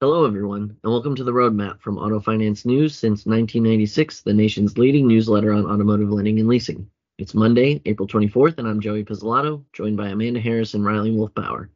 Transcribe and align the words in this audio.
Hello, 0.00 0.24
everyone, 0.24 0.76
and 0.82 0.92
welcome 0.92 1.14
to 1.14 1.24
the 1.24 1.32
Roadmap 1.32 1.80
from 1.80 1.98
Auto 1.98 2.20
Finance 2.20 2.64
News 2.64 2.94
since 2.94 3.26
1996, 3.26 4.22
the 4.22 4.32
nation's 4.32 4.78
leading 4.78 5.06
newsletter 5.06 5.52
on 5.52 5.66
automotive 5.66 6.10
lending 6.10 6.40
and 6.40 6.48
leasing. 6.48 6.90
It's 7.18 7.34
Monday, 7.34 7.82
April 7.84 8.08
24th, 8.08 8.56
and 8.56 8.66
I'm 8.66 8.80
Joey 8.80 9.04
Pizzolato, 9.04 9.62
joined 9.74 9.98
by 9.98 10.08
Amanda 10.08 10.40
Harris 10.40 10.72
and 10.72 10.82
Riley 10.82 11.10
Wolfbauer. 11.10 11.68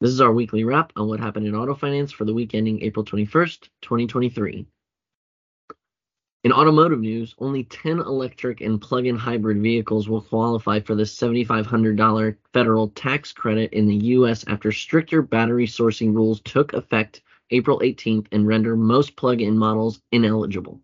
This 0.00 0.10
is 0.10 0.20
our 0.20 0.32
weekly 0.32 0.64
wrap 0.64 0.92
on 0.96 1.06
what 1.06 1.20
happened 1.20 1.46
in 1.46 1.54
auto 1.54 1.76
finance 1.76 2.10
for 2.10 2.24
the 2.24 2.34
week 2.34 2.54
ending 2.54 2.82
April 2.82 3.04
21st, 3.04 3.68
2023. 3.82 4.66
In 6.42 6.52
automotive 6.52 7.00
news, 7.00 7.34
only 7.38 7.64
10 7.64 7.98
electric 7.98 8.62
and 8.62 8.80
plug 8.80 9.04
in 9.04 9.14
hybrid 9.14 9.60
vehicles 9.62 10.08
will 10.08 10.22
qualify 10.22 10.80
for 10.80 10.94
the 10.94 11.02
$7,500 11.02 12.36
federal 12.54 12.88
tax 12.88 13.30
credit 13.30 13.74
in 13.74 13.86
the 13.86 14.06
U.S. 14.14 14.42
after 14.46 14.72
stricter 14.72 15.20
battery 15.20 15.66
sourcing 15.66 16.14
rules 16.14 16.40
took 16.40 16.72
effect 16.72 17.20
April 17.50 17.80
18th 17.80 18.26
and 18.32 18.46
render 18.46 18.74
most 18.74 19.16
plug 19.16 19.42
in 19.42 19.58
models 19.58 20.00
ineligible. 20.12 20.80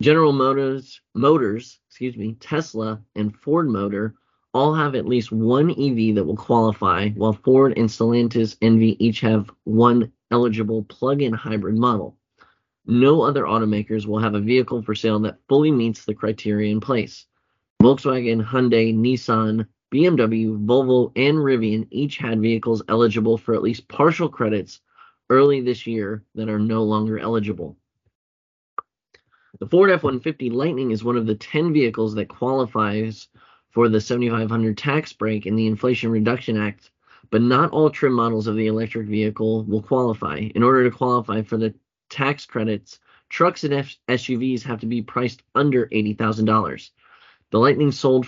General 0.00 0.32
Motors, 0.32 1.02
Motors, 1.14 1.78
excuse 1.88 2.16
me, 2.16 2.34
Tesla, 2.40 3.02
and 3.14 3.36
Ford 3.36 3.68
Motor 3.68 4.14
all 4.54 4.72
have 4.72 4.94
at 4.94 5.06
least 5.06 5.30
one 5.30 5.70
EV 5.70 6.14
that 6.14 6.24
will 6.24 6.36
qualify, 6.36 7.10
while 7.10 7.34
Ford 7.34 7.74
and 7.76 7.90
Stellantis 7.90 8.56
NV 8.60 8.96
each 8.98 9.20
have 9.20 9.50
one 9.64 10.10
eligible 10.30 10.82
plug-in 10.84 11.34
hybrid 11.34 11.76
model. 11.76 12.16
No 12.90 13.22
other 13.22 13.44
automakers 13.44 14.04
will 14.04 14.18
have 14.18 14.34
a 14.34 14.40
vehicle 14.40 14.82
for 14.82 14.96
sale 14.96 15.20
that 15.20 15.38
fully 15.48 15.70
meets 15.70 16.04
the 16.04 16.14
criteria 16.14 16.72
in 16.72 16.80
place. 16.80 17.24
Volkswagen, 17.80 18.44
Hyundai, 18.44 18.92
Nissan, 18.92 19.64
BMW, 19.94 20.66
Volvo, 20.66 21.12
and 21.14 21.38
Rivian 21.38 21.86
each 21.92 22.16
had 22.16 22.42
vehicles 22.42 22.82
eligible 22.88 23.38
for 23.38 23.54
at 23.54 23.62
least 23.62 23.86
partial 23.86 24.28
credits 24.28 24.80
early 25.30 25.60
this 25.60 25.86
year 25.86 26.24
that 26.34 26.48
are 26.48 26.58
no 26.58 26.82
longer 26.82 27.16
eligible. 27.20 27.76
The 29.60 29.68
Ford 29.68 29.92
F-150 29.92 30.52
Lightning 30.52 30.90
is 30.90 31.04
one 31.04 31.16
of 31.16 31.26
the 31.26 31.36
10 31.36 31.72
vehicles 31.72 32.16
that 32.16 32.28
qualifies 32.28 33.28
for 33.70 33.88
the 33.88 34.00
7500 34.00 34.76
tax 34.76 35.12
break 35.12 35.46
in 35.46 35.54
the 35.54 35.68
Inflation 35.68 36.10
Reduction 36.10 36.56
Act, 36.56 36.90
but 37.30 37.40
not 37.40 37.70
all 37.70 37.88
trim 37.88 38.14
models 38.14 38.48
of 38.48 38.56
the 38.56 38.66
electric 38.66 39.06
vehicle 39.06 39.62
will 39.62 39.82
qualify. 39.82 40.38
In 40.38 40.64
order 40.64 40.82
to 40.90 40.96
qualify 40.96 41.42
for 41.42 41.56
the 41.56 41.72
tax 42.10 42.44
credits, 42.44 42.98
trucks 43.28 43.64
and 43.64 43.74
F- 43.74 43.96
SUVs 44.08 44.62
have 44.62 44.80
to 44.80 44.86
be 44.86 45.02
priced 45.02 45.42
under 45.54 45.86
$80,000. 45.86 46.90
The 47.50 47.58
Lightning 47.58 47.92
sold 47.92 48.26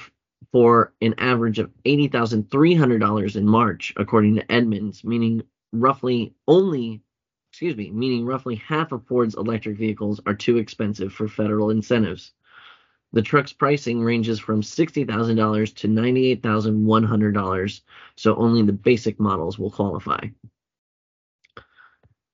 for 0.50 0.94
an 1.00 1.14
average 1.18 1.58
of 1.58 1.70
$80,300 1.84 3.36
in 3.36 3.46
March, 3.46 3.92
according 3.96 4.36
to 4.36 4.52
Edmunds, 4.52 5.04
meaning 5.04 5.42
roughly 5.72 6.34
only 6.48 7.02
excuse 7.52 7.76
me, 7.76 7.90
meaning 7.90 8.24
roughly 8.24 8.54
half 8.54 8.92
of 8.92 9.06
Ford's 9.06 9.34
electric 9.34 9.76
vehicles 9.76 10.22
are 10.24 10.32
too 10.32 10.56
expensive 10.56 11.12
for 11.12 11.28
federal 11.28 11.68
incentives. 11.68 12.32
The 13.12 13.20
truck's 13.20 13.52
pricing 13.52 14.02
ranges 14.02 14.40
from 14.40 14.62
$60,000 14.62 15.74
to 15.76 15.88
$98,100, 15.88 17.80
so 18.16 18.36
only 18.36 18.62
the 18.62 18.72
basic 18.72 19.20
models 19.20 19.58
will 19.58 19.70
qualify. 19.70 20.28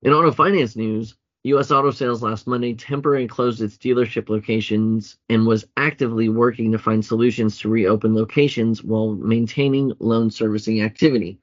In 0.02 0.12
auto 0.12 0.30
finance 0.30 0.76
news, 0.76 1.16
U.S. 1.48 1.70
auto 1.70 1.90
sales 1.90 2.22
last 2.22 2.46
Monday 2.46 2.74
temporarily 2.74 3.26
closed 3.26 3.62
its 3.62 3.76
dealership 3.76 4.28
locations 4.28 5.16
and 5.28 5.46
was 5.46 5.66
actively 5.76 6.28
working 6.28 6.72
to 6.72 6.78
find 6.78 7.04
solutions 7.04 7.58
to 7.58 7.68
reopen 7.68 8.14
locations 8.14 8.82
while 8.84 9.14
maintaining 9.14 9.92
loan 9.98 10.30
servicing 10.30 10.82
activity. 10.82 11.38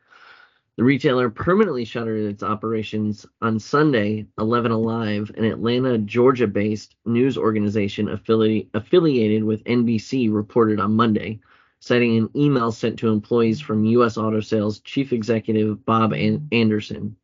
The 0.78 0.84
retailer 0.84 1.30
permanently 1.30 1.86
shuttered 1.86 2.30
its 2.30 2.44
operations 2.44 3.26
on 3.42 3.60
Sunday, 3.60 4.26
11 4.38 4.72
Alive, 4.72 5.32
an 5.38 5.46
Atlanta, 5.46 5.98
Georgia 5.98 6.48
based 6.48 6.96
news 7.06 7.38
organization 7.38 8.08
affili- 8.08 8.68
affiliated 8.74 9.44
with 9.44 9.64
NBC, 9.64 10.32
reported 10.32 10.80
on 10.80 10.94
Monday, 10.96 11.40
citing 11.80 12.18
an 12.18 12.30
email 12.36 12.72
sent 12.72 13.00
to 13.00 13.08
employees 13.08 13.62
from 13.62 13.86
U.S. 13.86 14.18
Auto 14.18 14.42
Sales 14.42 14.80
Chief 14.82 15.14
Executive 15.14 15.86
Bob 15.86 16.12
An- 16.14 16.48
Anderson. 16.52 17.16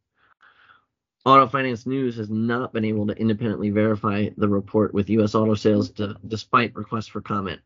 Auto 1.24 1.46
Finance 1.48 1.86
News 1.86 2.18
has 2.18 2.32
not 2.32 2.74
been 2.74 2.84
able 2.84 3.06
to 3.08 3.14
independently 3.14 3.70
verify 3.70 4.30
the 4.38 4.50
report 4.50 4.92
with 4.94 5.10
U.S. 5.12 5.36
Auto 5.36 5.54
Sales 5.54 5.92
to, 5.92 6.16
despite 6.28 6.76
requests 6.76 7.08
for 7.08 7.22
comment. 7.22 7.62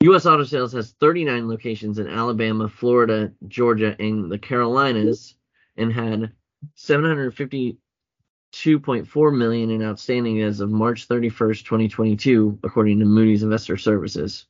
U.S. 0.00 0.24
Auto 0.24 0.44
Sales 0.44 0.72
has 0.72 0.92
39 1.00 1.48
locations 1.48 1.98
in 1.98 2.08
Alabama, 2.08 2.68
Florida, 2.68 3.32
Georgia, 3.48 3.94
and 3.98 4.30
the 4.30 4.38
Carolinas, 4.38 5.34
and 5.76 5.92
had 5.92 6.32
752.4 6.76 9.36
million 9.36 9.70
in 9.70 9.82
outstanding 9.82 10.42
as 10.42 10.60
of 10.60 10.70
March 10.70 11.06
31st, 11.06 11.64
2022, 11.64 12.58
according 12.62 12.98
to 12.98 13.04
Moody's 13.04 13.42
Investor 13.42 13.76
Services. 13.76 14.46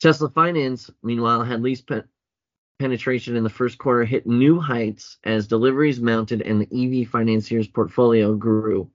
Tesla 0.00 0.30
Finance, 0.30 0.90
meanwhile, 1.02 1.42
had 1.42 1.60
lease 1.60 1.80
pe- 1.80 2.02
penetration 2.78 3.36
in 3.36 3.44
the 3.44 3.50
first 3.50 3.78
quarter 3.78 4.04
hit 4.04 4.26
new 4.26 4.60
heights 4.60 5.16
as 5.24 5.46
deliveries 5.46 6.00
mounted 6.00 6.42
and 6.42 6.60
the 6.60 7.02
EV 7.02 7.08
financiers 7.08 7.66
portfolio 7.66 8.34
grew. 8.34 8.90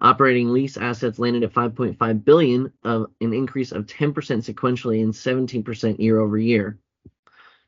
Operating 0.00 0.52
lease 0.52 0.76
assets 0.76 1.18
landed 1.18 1.42
at 1.44 1.52
5.5 1.52 2.24
billion, 2.24 2.72
of 2.82 3.06
an 3.20 3.32
increase 3.32 3.72
of 3.72 3.86
10% 3.86 4.12
sequentially 4.12 5.02
and 5.02 5.12
17% 5.12 5.98
year 5.98 6.20
over 6.20 6.38
year. 6.38 6.78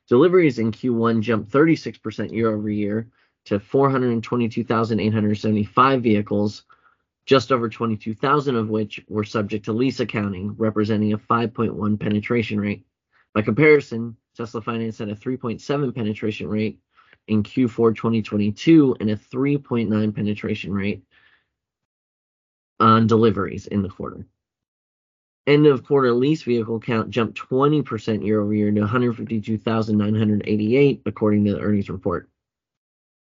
Deliveries 0.08 0.58
in 0.58 0.72
Q1 0.72 1.20
jumped 1.20 1.50
36% 1.50 2.32
year 2.32 2.52
over 2.52 2.70
year 2.70 3.08
to 3.46 3.58
422,875 3.60 6.02
vehicles, 6.02 6.64
just 7.26 7.52
over 7.52 7.68
22,000 7.68 8.56
of 8.56 8.68
which 8.68 9.04
were 9.08 9.24
subject 9.24 9.64
to 9.64 9.72
lease 9.72 10.00
accounting, 10.00 10.54
representing 10.56 11.12
a 11.12 11.18
5.1 11.18 11.98
penetration 11.98 12.60
rate. 12.60 12.84
By 13.34 13.42
comparison, 13.42 14.16
Tesla 14.36 14.60
Finance 14.60 14.98
had 14.98 15.08
a 15.08 15.14
3.7 15.14 15.94
penetration 15.94 16.48
rate 16.48 16.78
in 17.28 17.42
Q4 17.42 17.96
2022 17.96 18.96
and 19.00 19.08
a 19.10 19.16
3.9 19.16 20.14
penetration 20.14 20.72
rate 20.72 21.02
on 22.78 23.06
deliveries 23.06 23.66
in 23.66 23.80
the 23.82 23.88
quarter. 23.88 24.26
End 25.46 25.66
of 25.66 25.84
quarter 25.84 26.12
lease 26.12 26.42
vehicle 26.42 26.78
count 26.80 27.08
jumped 27.10 27.38
20% 27.38 28.26
year 28.26 28.40
over 28.40 28.52
year 28.52 28.72
to 28.72 28.80
152,988, 28.80 31.02
according 31.06 31.44
to 31.44 31.52
the 31.52 31.60
earnings 31.60 31.88
report. 31.88 32.28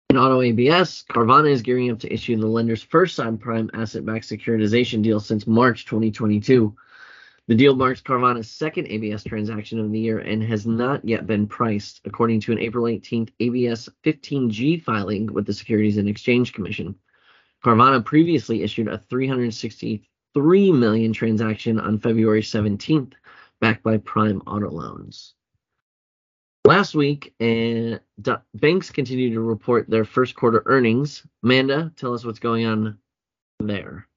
In 0.09 0.17
auto 0.17 0.41
ABS, 0.41 1.05
Carvana 1.09 1.49
is 1.49 1.61
gearing 1.61 1.91
up 1.91 1.99
to 1.99 2.11
issue 2.11 2.35
the 2.35 2.47
lender's 2.47 2.83
first 2.83 3.17
subprime 3.17 3.69
asset-backed 3.73 4.27
securitization 4.27 5.01
deal 5.01 5.19
since 5.19 5.47
March 5.47 5.85
2022. 5.85 6.75
The 7.49 7.55
deal 7.55 7.75
marks 7.75 7.99
Carvana's 7.99 8.47
second 8.47 8.85
ABS 8.89 9.23
transaction 9.23 9.79
of 9.79 9.91
the 9.91 9.99
year 9.99 10.19
and 10.19 10.43
has 10.43 10.67
not 10.67 11.03
yet 11.03 11.25
been 11.25 11.47
priced, 11.47 11.99
according 12.05 12.41
to 12.41 12.51
an 12.51 12.59
April 12.59 12.85
18th 12.85 13.31
ABS 13.39 13.89
15G 14.03 14.83
filing 14.83 15.33
with 15.33 15.47
the 15.47 15.53
Securities 15.53 15.97
and 15.97 16.07
Exchange 16.07 16.53
Commission. 16.53 16.93
Carvana 17.65 18.05
previously 18.05 18.61
issued 18.61 18.87
a 18.87 18.99
363 18.99 20.71
million 20.71 21.11
transaction 21.11 21.79
on 21.79 21.97
February 21.97 22.43
17th, 22.43 23.13
backed 23.59 23.81
by 23.81 23.97
Prime 23.97 24.43
Auto 24.45 24.69
Loans. 24.69 25.33
Last 26.65 26.93
week, 26.93 27.33
uh, 27.41 27.97
banks 28.53 28.91
continued 28.91 29.33
to 29.33 29.41
report 29.41 29.89
their 29.89 30.05
first 30.05 30.35
quarter 30.35 30.61
earnings. 30.67 31.25
Amanda, 31.41 31.91
tell 31.95 32.13
us 32.13 32.23
what's 32.23 32.37
going 32.37 32.67
on 32.67 32.99
there. 33.59 34.07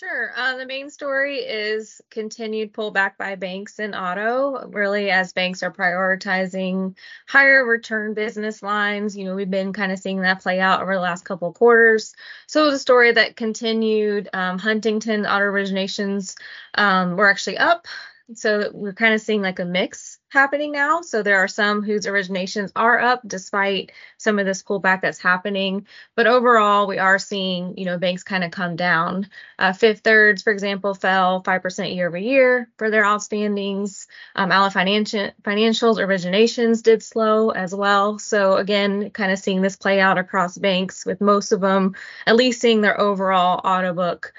Sure. 0.00 0.32
Uh, 0.34 0.56
the 0.56 0.64
main 0.64 0.88
story 0.88 1.40
is 1.40 2.00
continued 2.08 2.72
pullback 2.72 3.18
by 3.18 3.34
banks 3.34 3.78
in 3.78 3.94
auto, 3.94 4.66
really, 4.70 5.10
as 5.10 5.34
banks 5.34 5.62
are 5.62 5.70
prioritizing 5.70 6.96
higher 7.28 7.66
return 7.66 8.14
business 8.14 8.62
lines. 8.62 9.14
You 9.14 9.26
know, 9.26 9.34
we've 9.34 9.50
been 9.50 9.74
kind 9.74 9.92
of 9.92 9.98
seeing 9.98 10.22
that 10.22 10.40
play 10.40 10.58
out 10.58 10.80
over 10.80 10.94
the 10.94 11.02
last 11.02 11.26
couple 11.26 11.52
quarters. 11.52 12.14
So 12.46 12.70
the 12.70 12.78
story 12.78 13.12
that 13.12 13.36
continued. 13.36 14.30
Um, 14.32 14.58
Huntington 14.58 15.26
auto 15.26 15.44
originations 15.44 16.34
um, 16.76 17.16
were 17.16 17.28
actually 17.28 17.58
up. 17.58 17.86
So 18.32 18.70
we're 18.72 18.94
kind 18.94 19.12
of 19.12 19.20
seeing 19.20 19.42
like 19.42 19.58
a 19.58 19.66
mix 19.66 20.18
happening 20.30 20.72
now. 20.72 21.02
So 21.02 21.22
there 21.22 21.38
are 21.38 21.48
some 21.48 21.82
whose 21.82 22.06
originations 22.06 22.70
are 22.74 22.98
up 22.98 23.20
despite 23.26 23.92
some 24.16 24.38
of 24.38 24.46
this 24.46 24.62
pullback 24.62 25.02
that's 25.02 25.18
happening. 25.18 25.86
But 26.14 26.26
overall, 26.26 26.86
we 26.86 26.98
are 26.98 27.18
seeing, 27.18 27.76
you 27.76 27.84
know, 27.84 27.98
banks 27.98 28.22
kind 28.22 28.44
of 28.44 28.52
come 28.52 28.76
down. 28.76 29.28
Uh, 29.58 29.72
Fifth 29.72 30.00
Thirds, 30.00 30.42
for 30.42 30.52
example, 30.52 30.94
fell 30.94 31.42
5% 31.42 31.94
year 31.94 32.08
over 32.08 32.16
year 32.16 32.70
for 32.78 32.90
their 32.90 33.02
outstandings. 33.02 34.06
Um, 34.36 34.52
Ally 34.52 34.70
Financial, 34.70 35.30
Financials 35.42 35.96
originations 35.96 36.82
did 36.82 37.02
slow 37.02 37.50
as 37.50 37.74
well. 37.74 38.18
So 38.18 38.56
again, 38.56 39.10
kind 39.10 39.32
of 39.32 39.38
seeing 39.38 39.62
this 39.62 39.76
play 39.76 40.00
out 40.00 40.18
across 40.18 40.56
banks 40.56 41.04
with 41.04 41.20
most 41.20 41.52
of 41.52 41.60
them 41.60 41.96
at 42.26 42.36
least 42.36 42.60
seeing 42.60 42.80
their 42.80 42.98
overall 43.00 43.60
auto 43.64 43.92
book 43.92 44.32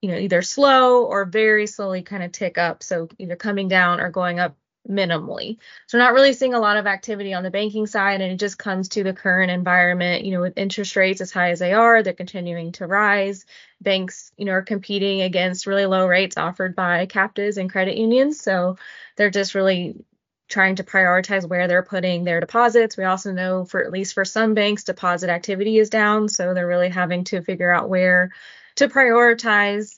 you 0.00 0.10
know, 0.12 0.16
either 0.18 0.42
slow 0.42 1.04
or 1.06 1.24
very 1.24 1.66
slowly 1.66 2.02
kind 2.02 2.22
of 2.22 2.30
tick 2.30 2.56
up. 2.56 2.84
So 2.84 3.08
either 3.18 3.34
coming 3.34 3.66
down 3.66 3.98
or 4.00 4.10
going 4.10 4.38
up 4.38 4.56
minimally. 4.88 5.58
So 5.86 5.98
not 5.98 6.14
really 6.14 6.32
seeing 6.32 6.54
a 6.54 6.60
lot 6.60 6.76
of 6.76 6.86
activity 6.86 7.34
on 7.34 7.42
the 7.42 7.50
banking 7.50 7.86
side 7.86 8.20
and 8.20 8.32
it 8.32 8.38
just 8.38 8.58
comes 8.58 8.88
to 8.90 9.04
the 9.04 9.12
current 9.12 9.50
environment, 9.50 10.24
you 10.24 10.32
know, 10.32 10.40
with 10.40 10.56
interest 10.56 10.96
rates 10.96 11.20
as 11.20 11.30
high 11.30 11.50
as 11.50 11.58
they 11.58 11.72
are, 11.72 12.02
they're 12.02 12.12
continuing 12.12 12.72
to 12.72 12.86
rise. 12.86 13.44
Banks, 13.80 14.32
you 14.36 14.44
know, 14.44 14.52
are 14.52 14.62
competing 14.62 15.22
against 15.22 15.66
really 15.66 15.86
low 15.86 16.06
rates 16.06 16.36
offered 16.36 16.74
by 16.74 17.06
captives 17.06 17.58
and 17.58 17.70
credit 17.70 17.96
unions. 17.96 18.40
So 18.40 18.78
they're 19.16 19.30
just 19.30 19.54
really 19.54 20.04
trying 20.48 20.76
to 20.76 20.84
prioritize 20.84 21.46
where 21.46 21.68
they're 21.68 21.82
putting 21.82 22.24
their 22.24 22.40
deposits. 22.40 22.96
We 22.96 23.04
also 23.04 23.32
know 23.32 23.64
for 23.64 23.84
at 23.84 23.92
least 23.92 24.14
for 24.14 24.24
some 24.24 24.54
banks 24.54 24.84
deposit 24.84 25.28
activity 25.28 25.78
is 25.78 25.90
down, 25.90 26.28
so 26.28 26.54
they're 26.54 26.66
really 26.66 26.88
having 26.88 27.24
to 27.24 27.42
figure 27.42 27.70
out 27.70 27.90
where 27.90 28.32
to 28.76 28.88
prioritize 28.88 29.97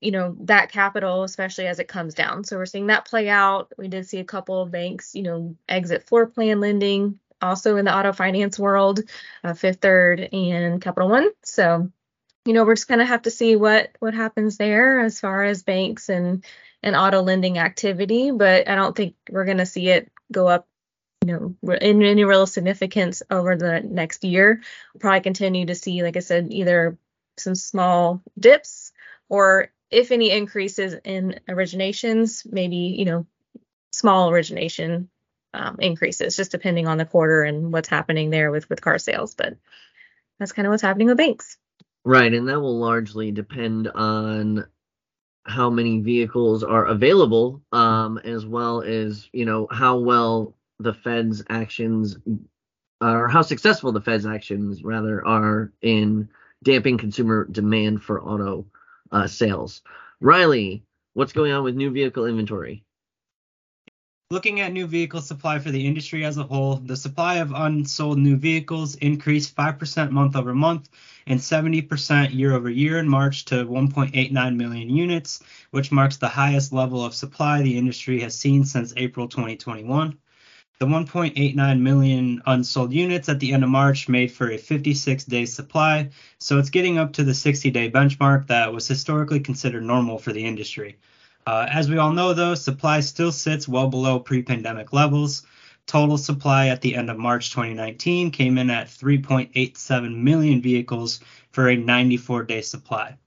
you 0.00 0.10
know 0.10 0.36
that 0.40 0.72
capital 0.72 1.22
especially 1.22 1.66
as 1.66 1.78
it 1.78 1.88
comes 1.88 2.14
down. 2.14 2.44
So 2.44 2.56
we're 2.56 2.66
seeing 2.66 2.88
that 2.88 3.06
play 3.06 3.28
out. 3.28 3.72
We 3.76 3.88
did 3.88 4.08
see 4.08 4.18
a 4.18 4.24
couple 4.24 4.62
of 4.62 4.70
banks 4.70 5.14
you 5.14 5.22
know 5.22 5.56
exit 5.68 6.06
floor 6.06 6.26
plan 6.26 6.60
lending 6.60 7.18
also 7.42 7.76
in 7.76 7.84
the 7.84 7.96
auto 7.96 8.12
finance 8.12 8.58
world 8.58 9.00
uh, 9.44 9.54
fifth 9.54 9.80
third 9.80 10.20
and 10.32 10.80
capital 10.80 11.08
one. 11.08 11.30
So 11.42 11.90
you 12.44 12.52
know 12.52 12.64
we're 12.64 12.74
just 12.74 12.88
going 12.88 13.00
to 13.00 13.04
have 13.04 13.22
to 13.22 13.30
see 13.30 13.56
what 13.56 13.90
what 14.00 14.14
happens 14.14 14.56
there 14.56 15.00
as 15.00 15.20
far 15.20 15.44
as 15.44 15.62
banks 15.62 16.08
and 16.08 16.44
and 16.82 16.96
auto 16.96 17.20
lending 17.22 17.58
activity. 17.58 18.30
But 18.30 18.68
i 18.68 18.74
don't 18.74 18.96
think 18.96 19.14
we're 19.30 19.44
going 19.44 19.58
to 19.58 19.66
see 19.66 19.88
it 19.88 20.10
go 20.32 20.48
up 20.48 20.66
you 21.26 21.56
know 21.62 21.74
in 21.80 22.02
any 22.02 22.24
real 22.24 22.46
significance 22.46 23.22
over 23.30 23.56
the 23.56 23.80
next 23.80 24.24
year. 24.24 24.62
We'll 24.94 25.00
probably 25.00 25.20
continue 25.20 25.66
to 25.66 25.74
see 25.74 26.02
like 26.02 26.16
i 26.16 26.20
said 26.20 26.48
either 26.50 26.98
some 27.36 27.54
small 27.54 28.22
dips 28.38 28.92
or 29.28 29.70
if 29.90 30.12
any 30.12 30.30
increases 30.30 30.94
in 31.04 31.40
originations, 31.48 32.46
maybe, 32.50 32.76
you 32.76 33.04
know, 33.04 33.26
small 33.92 34.30
origination 34.30 35.08
um, 35.52 35.76
increases, 35.80 36.36
just 36.36 36.52
depending 36.52 36.86
on 36.86 36.98
the 36.98 37.04
quarter 37.04 37.42
and 37.42 37.72
what's 37.72 37.88
happening 37.88 38.30
there 38.30 38.50
with 38.50 38.68
with 38.70 38.80
car 38.80 38.98
sales. 38.98 39.34
But 39.34 39.56
that's 40.38 40.52
kind 40.52 40.66
of 40.66 40.70
what's 40.70 40.82
happening 40.82 41.08
with 41.08 41.16
banks. 41.16 41.58
Right, 42.04 42.32
and 42.32 42.48
that 42.48 42.60
will 42.60 42.78
largely 42.78 43.30
depend 43.30 43.88
on 43.88 44.66
how 45.44 45.70
many 45.70 46.00
vehicles 46.00 46.62
are 46.62 46.86
available, 46.86 47.62
um, 47.72 48.18
as 48.18 48.46
well 48.46 48.82
as 48.82 49.28
you 49.32 49.44
know 49.44 49.66
how 49.70 49.98
well 49.98 50.54
the 50.78 50.94
Fed's 50.94 51.42
actions, 51.48 52.16
or 53.00 53.28
how 53.28 53.42
successful 53.42 53.92
the 53.92 54.00
Fed's 54.00 54.26
actions 54.26 54.84
rather 54.84 55.26
are 55.26 55.72
in 55.82 56.28
damping 56.62 56.96
consumer 56.96 57.46
demand 57.50 58.02
for 58.02 58.22
auto 58.22 58.66
uh, 59.12 59.26
sales. 59.26 59.82
Riley, 60.20 60.84
what's 61.14 61.32
going 61.32 61.52
on 61.52 61.64
with 61.64 61.76
new 61.76 61.90
vehicle 61.90 62.26
inventory? 62.26 62.84
Looking 64.32 64.60
at 64.60 64.72
new 64.72 64.86
vehicle 64.86 65.22
supply 65.22 65.58
for 65.58 65.72
the 65.72 65.84
industry 65.84 66.24
as 66.24 66.36
a 66.36 66.44
whole, 66.44 66.76
the 66.76 66.96
supply 66.96 67.38
of 67.38 67.50
unsold 67.52 68.16
new 68.16 68.36
vehicles 68.36 68.94
increased 68.94 69.56
5% 69.56 70.12
month 70.12 70.36
over 70.36 70.54
month 70.54 70.88
and 71.26 71.40
70% 71.40 72.32
year 72.32 72.54
over 72.54 72.70
year 72.70 72.98
in 72.98 73.08
March 73.08 73.44
to 73.46 73.66
1.89 73.66 74.56
million 74.56 74.88
units, 74.88 75.42
which 75.72 75.90
marks 75.90 76.16
the 76.16 76.28
highest 76.28 76.72
level 76.72 77.04
of 77.04 77.12
supply 77.12 77.62
the 77.62 77.76
industry 77.76 78.20
has 78.20 78.38
seen 78.38 78.64
since 78.64 78.94
April 78.96 79.26
2021. 79.26 80.16
The 80.80 80.86
1.89 80.86 81.80
million 81.80 82.42
unsold 82.46 82.94
units 82.94 83.28
at 83.28 83.38
the 83.38 83.52
end 83.52 83.64
of 83.64 83.68
March 83.68 84.08
made 84.08 84.32
for 84.32 84.50
a 84.50 84.56
56 84.56 85.24
day 85.26 85.44
supply, 85.44 86.08
so 86.38 86.58
it's 86.58 86.70
getting 86.70 86.96
up 86.96 87.12
to 87.12 87.22
the 87.22 87.34
60 87.34 87.70
day 87.70 87.90
benchmark 87.90 88.46
that 88.46 88.72
was 88.72 88.88
historically 88.88 89.40
considered 89.40 89.82
normal 89.82 90.18
for 90.18 90.32
the 90.32 90.42
industry. 90.42 90.96
Uh, 91.46 91.66
as 91.70 91.90
we 91.90 91.98
all 91.98 92.12
know, 92.12 92.32
though, 92.32 92.54
supply 92.54 93.00
still 93.00 93.30
sits 93.30 93.68
well 93.68 93.88
below 93.88 94.18
pre 94.18 94.42
pandemic 94.42 94.94
levels. 94.94 95.42
Total 95.84 96.16
supply 96.16 96.68
at 96.68 96.80
the 96.80 96.96
end 96.96 97.10
of 97.10 97.18
March 97.18 97.50
2019 97.50 98.30
came 98.30 98.56
in 98.56 98.70
at 98.70 98.86
3.87 98.86 100.16
million 100.16 100.62
vehicles 100.62 101.20
for 101.50 101.68
a 101.68 101.76
94 101.76 102.44
day 102.44 102.62
supply. 102.62 103.18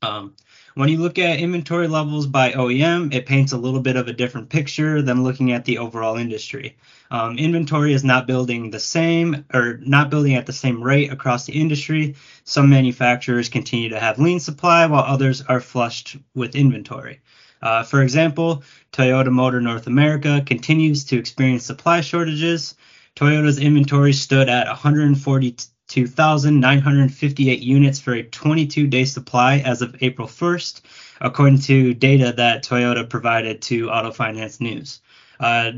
Um, 0.00 0.34
when 0.74 0.88
you 0.88 0.98
look 0.98 1.18
at 1.20 1.38
inventory 1.38 1.86
levels 1.86 2.26
by 2.26 2.50
OEM, 2.50 3.14
it 3.14 3.26
paints 3.26 3.52
a 3.52 3.56
little 3.56 3.80
bit 3.80 3.94
of 3.94 4.08
a 4.08 4.12
different 4.12 4.48
picture 4.48 5.02
than 5.02 5.22
looking 5.22 5.52
at 5.52 5.64
the 5.64 5.78
overall 5.78 6.16
industry. 6.16 6.76
Um, 7.12 7.38
inventory 7.38 7.92
is 7.92 8.02
not 8.02 8.26
building 8.26 8.70
the 8.70 8.80
same 8.80 9.44
or 9.54 9.78
not 9.82 10.10
building 10.10 10.34
at 10.34 10.46
the 10.46 10.52
same 10.52 10.82
rate 10.82 11.12
across 11.12 11.46
the 11.46 11.52
industry. 11.52 12.16
Some 12.42 12.70
manufacturers 12.70 13.48
continue 13.48 13.90
to 13.90 14.00
have 14.00 14.18
lean 14.18 14.40
supply 14.40 14.86
while 14.86 15.04
others 15.04 15.42
are 15.42 15.60
flushed 15.60 16.16
with 16.34 16.56
inventory. 16.56 17.20
Uh, 17.62 17.84
for 17.84 18.02
example, 18.02 18.64
Toyota 18.92 19.30
Motor 19.30 19.60
North 19.60 19.86
America 19.86 20.42
continues 20.44 21.04
to 21.04 21.18
experience 21.18 21.64
supply 21.64 22.00
shortages. 22.00 22.74
Toyota's 23.14 23.60
inventory 23.60 24.12
stood 24.12 24.48
at 24.48 24.66
140 24.66 25.56
2,958 25.94 27.60
units 27.60 28.00
for 28.00 28.14
a 28.14 28.24
22 28.24 28.88
day 28.88 29.04
supply 29.04 29.58
as 29.58 29.80
of 29.80 29.94
April 30.00 30.26
1st, 30.26 30.80
according 31.20 31.60
to 31.60 31.94
data 31.94 32.34
that 32.36 32.64
Toyota 32.64 33.08
provided 33.08 33.62
to 33.62 33.90
Auto 33.90 34.10
Finance 34.10 34.60
News. 34.60 35.00
Uh, 35.38 35.70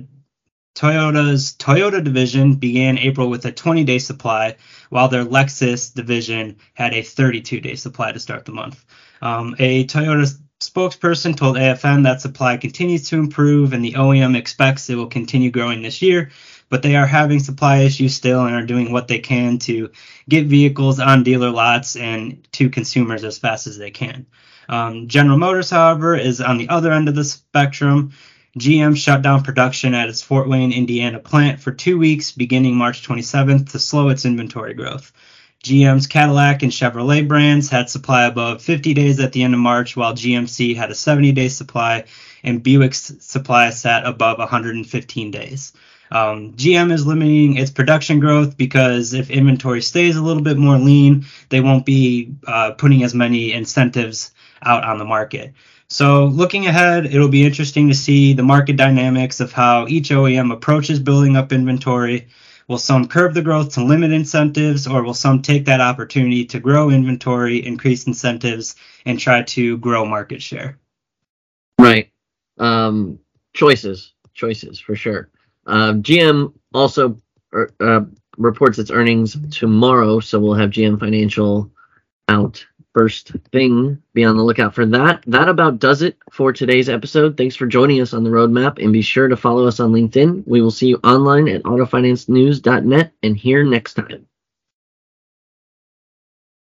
Toyota's 0.75 1.55
Toyota 1.59 2.03
division 2.03 2.55
began 2.55 2.97
April 2.97 3.29
with 3.29 3.45
a 3.45 3.53
20 3.53 3.85
day 3.85 3.99
supply, 3.99 4.57
while 4.89 5.09
their 5.09 5.27
Lexus 5.27 5.93
division 5.93 6.57
had 6.73 6.95
a 6.95 7.03
32 7.03 7.61
day 7.61 7.75
supply 7.75 8.13
to 8.13 8.19
start 8.19 8.47
the 8.47 8.53
month. 8.53 8.87
Um, 9.21 9.55
a 9.59 9.85
Toyota 9.85 10.35
spokesperson 10.61 11.37
told 11.37 11.57
AFN 11.57 12.05
that 12.05 12.23
supply 12.23 12.57
continues 12.57 13.11
to 13.11 13.19
improve 13.19 13.75
and 13.75 13.85
the 13.85 13.93
OEM 13.93 14.35
expects 14.35 14.89
it 14.89 14.95
will 14.95 15.09
continue 15.09 15.51
growing 15.51 15.83
this 15.83 16.01
year, 16.01 16.31
but 16.69 16.83
they 16.83 16.97
are 16.97 17.07
having 17.07 17.39
supply 17.39 17.79
issues 17.79 18.15
still 18.15 18.45
and 18.45 18.55
are 18.55 18.67
doing 18.67 18.93
what 18.93 19.09
they 19.09 19.19
can 19.19 19.59
to 19.59 19.91
get 20.29 20.47
vehicles 20.47 21.01
on 21.01 21.23
dealer 21.23 21.51
lots 21.51 21.97
and 21.97 22.47
to 22.53 22.71
consumers 22.71 23.25
as 23.25 23.39
fast 23.39 23.67
as 23.67 23.79
they 23.79 23.91
can. 23.91 24.27
Um, 24.69 25.09
General 25.09 25.39
Motors, 25.39 25.71
however, 25.71 26.17
is 26.17 26.41
on 26.41 26.59
the 26.59 26.69
other 26.69 26.93
end 26.93 27.09
of 27.09 27.15
the 27.15 27.25
spectrum. 27.25 28.13
GM 28.59 28.97
shut 28.97 29.23
down 29.23 29.43
production 29.43 29.95
at 29.95 30.09
its 30.09 30.23
Fort 30.23 30.49
Wayne, 30.49 30.73
Indiana 30.73 31.19
plant 31.19 31.61
for 31.61 31.73
two 31.73 31.99
weeks 31.99 32.33
beginning 32.33 32.75
March 32.75 33.07
27th 33.07 33.73
to 33.73 33.79
slow 33.79 34.09
its 34.09 34.25
inventory 34.25 34.75
growth. 34.75 35.13
GM's 35.63 36.07
Cadillac 36.07 36.63
and 36.63 36.73
Chevrolet 36.73 37.27
brands 37.27 37.69
had 37.69 37.91
supply 37.91 38.25
above 38.25 38.63
50 38.63 38.95
days 38.95 39.21
at 39.21 39.33
the 39.33 39.43
end 39.43 39.53
of 39.53 39.61
March, 39.61 39.97
while 39.97 40.15
GMC 40.15 40.77
had 40.77 40.91
a 40.91 40.95
70 40.95 41.33
day 41.33 41.49
supply 41.49 42.05
and 42.45 42.63
Buick's 42.63 43.13
supply 43.21 43.71
sat 43.71 44.07
above 44.07 44.39
115 44.39 45.31
days. 45.31 45.73
Um, 46.11 46.53
GM 46.53 46.93
is 46.93 47.07
limiting 47.07 47.57
its 47.57 47.71
production 47.71 48.21
growth 48.21 48.57
because 48.57 49.13
if 49.13 49.31
inventory 49.31 49.83
stays 49.83 50.17
a 50.17 50.23
little 50.23 50.43
bit 50.43 50.57
more 50.57 50.79
lean, 50.79 51.27
they 51.49 51.61
won't 51.61 51.85
be 51.85 52.35
uh, 52.47 52.73
putting 52.73 53.03
as 53.03 53.15
many 53.15 53.53
incentives 53.53 54.33
out 54.63 54.85
on 54.85 54.99
the 54.99 55.05
market. 55.05 55.53
So, 55.89 56.27
looking 56.27 56.67
ahead, 56.67 57.07
it'll 57.07 57.29
be 57.29 57.45
interesting 57.45 57.89
to 57.89 57.95
see 57.95 58.33
the 58.33 58.43
market 58.43 58.77
dynamics 58.77 59.39
of 59.39 59.53
how 59.53 59.87
each 59.87 60.11
OEM 60.11 60.53
approaches 60.53 60.99
building 60.99 61.37
up 61.37 61.53
inventory. 61.53 62.29
Will 62.67 62.79
some 62.79 63.07
curb 63.07 63.35
the 63.35 63.43
growth 63.43 63.75
to 63.75 63.85
limit 63.85 64.11
incentives, 64.11 64.89
or 64.89 65.05
will 65.05 65.15
some 65.15 65.41
take 65.41 65.67
that 65.67 65.81
opportunity 65.81 66.45
to 66.47 66.59
grow 66.59 66.91
inventory, 66.91 67.65
increase 67.65 68.09
incentives, 68.09 68.75
and 69.05 69.21
try 69.21 69.43
to 69.43 69.79
grow 69.79 70.05
market 70.05 70.43
share? 70.43 70.77
Right. 71.79 72.11
Um, 72.59 73.21
choices, 73.55 74.13
choices 74.35 74.81
for 74.81 74.97
sure. 74.97 75.31
Uh, 75.67 75.95
GM 75.95 76.53
also 76.73 77.19
er, 77.53 77.73
uh, 77.81 78.01
reports 78.39 78.79
its 78.79 78.91
earnings 78.91 79.37
tomorrow, 79.51 80.21
so 80.21 80.39
we'll 80.39 80.55
have 80.55 80.71
GM 80.71 80.99
Financial 80.99 81.71
out 82.29 82.65
first 82.95 83.33
thing. 83.53 84.01
Be 84.15 84.25
on 84.25 84.37
the 84.37 84.43
lookout 84.43 84.75
for 84.75 84.87
that. 84.87 85.23
That 85.27 85.49
about 85.49 85.79
does 85.79 86.01
it 86.01 86.17
for 86.31 86.53
today's 86.53 86.89
episode. 86.89 87.37
Thanks 87.37 87.55
for 87.55 87.67
joining 87.67 88.01
us 88.01 88.15
on 88.15 88.25
the 88.25 88.31
roadmap, 88.31 88.83
and 88.83 88.93
be 88.93 89.03
sure 89.03 89.29
to 89.29 89.37
follow 89.37 89.67
us 89.67 89.81
on 89.81 89.93
LinkedIn. 89.93 90.45
We 90.47 90.63
will 90.63 90.71
see 90.71 90.89
you 90.89 91.01
online 91.05 91.49
at 91.49 91.63
autofinancenews.net 91.65 93.13
and 93.23 93.37
here 93.37 93.65
next 93.65 93.95
time. 93.95 94.27